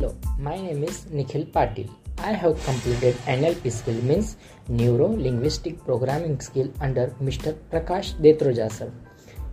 Hello, 0.00 0.16
my 0.38 0.56
name 0.56 0.82
is 0.82 1.10
Nikhil 1.10 1.44
Patil. 1.44 1.86
I 2.16 2.32
have 2.32 2.64
completed 2.64 3.14
NLP 3.26 3.70
skill 3.70 4.00
means 4.10 4.38
Neuro 4.66 5.08
Linguistic 5.08 5.84
Programming 5.84 6.40
skill 6.40 6.70
under 6.80 7.08
Mr. 7.22 7.52
Prakash 7.70 8.14
Detroja 8.14 8.72
sir. 8.72 8.90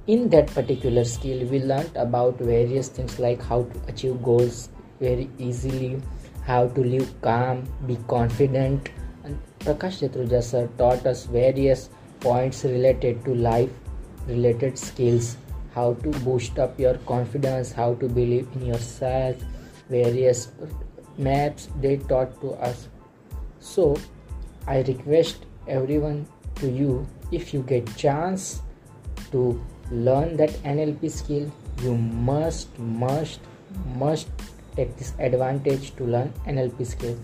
In 0.08 0.30
that 0.30 0.48
particular 0.48 1.04
skill, 1.04 1.46
we 1.48 1.60
learned 1.60 1.92
about 1.98 2.40
various 2.40 2.88
things 2.88 3.20
like 3.20 3.44
how 3.44 3.64
to 3.64 3.82
achieve 3.90 4.24
goals 4.24 4.70
very 5.02 5.30
easily, 5.38 6.02
how 6.46 6.70
to 6.70 6.82
live 6.82 7.14
calm, 7.22 7.66
be 7.86 7.98
confident. 8.08 8.90
And 9.26 9.38
Prakash 9.60 10.00
Detroja 10.00 10.42
sir 10.42 10.70
taught 10.78 11.06
us 11.06 11.26
various 11.26 11.90
points 12.22 12.64
related 12.64 13.26
to 13.26 13.36
life 13.36 13.70
related 14.28 14.80
skills, 14.80 15.36
how 15.76 15.96
to 15.96 16.10
boost 16.30 16.58
up 16.58 16.80
your 16.80 16.98
confidence, 17.00 17.74
how 17.74 17.96
to 17.96 18.08
believe 18.08 18.48
in 18.56 18.66
yourself 18.66 19.36
various 19.90 20.50
maps 21.18 21.70
they 21.82 21.98
taught 21.98 22.40
to 22.42 22.52
us. 22.54 22.88
So 23.60 23.98
i 24.68 24.82
request 24.82 25.46
everyone 25.68 26.26
to 26.56 26.70
you 26.70 27.08
if 27.32 27.54
you 27.54 27.62
get 27.62 27.96
chance 27.96 28.62
to 29.32 29.62
learn 29.92 30.36
that 30.38 30.50
nlp 30.72 31.10
skill 31.12 31.52
you 31.82 31.96
must 31.96 32.78
must 32.80 33.40
must 33.96 34.28
take 34.76 34.96
this 34.98 35.14
advantage 35.20 35.96
to 35.96 36.06
learn 36.06 36.34
nlp 36.46 36.86
skill. 36.86 37.18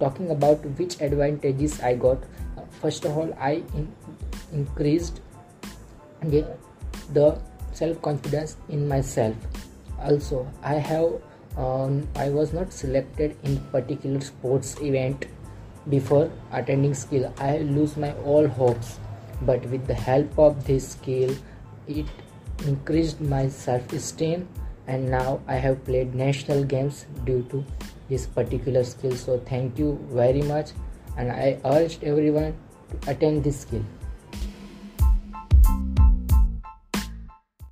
Talking 0.00 0.30
about 0.30 0.64
which 0.78 1.00
advantages 1.00 1.80
i 1.80 1.94
got 1.94 2.18
uh, 2.56 2.62
first 2.80 3.04
of 3.04 3.16
all 3.16 3.32
i 3.40 3.62
in- 3.74 3.92
increased 4.52 5.20
the, 6.22 6.44
the 7.12 7.38
self 7.72 8.00
confidence 8.02 8.56
in 8.68 8.88
myself. 8.88 9.36
Also 10.00 10.46
i 10.62 10.74
have 10.74 11.12
um, 11.56 12.06
I 12.14 12.28
was 12.28 12.52
not 12.52 12.72
selected 12.72 13.36
in 13.42 13.58
particular 13.72 14.20
sports 14.20 14.80
event 14.80 15.26
before 15.88 16.30
attending 16.52 16.94
skill. 16.94 17.32
I 17.38 17.58
lose 17.58 17.96
my 17.96 18.12
all 18.24 18.46
hopes, 18.46 18.98
but 19.42 19.64
with 19.66 19.86
the 19.86 19.94
help 19.94 20.38
of 20.38 20.66
this 20.66 20.88
skill, 20.92 21.34
it 21.86 22.06
increased 22.66 23.20
my 23.20 23.48
self-esteem, 23.48 24.48
and 24.86 25.10
now 25.10 25.40
I 25.46 25.54
have 25.54 25.84
played 25.84 26.14
national 26.14 26.64
games 26.64 27.06
due 27.24 27.42
to 27.50 27.64
this 28.08 28.26
particular 28.26 28.84
skill. 28.84 29.12
So 29.12 29.38
thank 29.38 29.78
you 29.78 29.98
very 30.10 30.42
much, 30.42 30.72
and 31.16 31.30
I 31.30 31.58
urged 31.64 32.04
everyone 32.04 32.54
to 32.90 33.10
attend 33.10 33.44
this 33.44 33.60
skill. 33.60 33.84